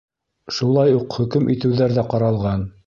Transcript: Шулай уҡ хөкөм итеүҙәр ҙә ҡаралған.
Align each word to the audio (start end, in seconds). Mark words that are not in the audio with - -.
Шулай 0.59 0.95
уҡ 1.01 1.19
хөкөм 1.19 1.55
итеүҙәр 1.57 1.97
ҙә 2.01 2.09
ҡаралған. 2.15 2.69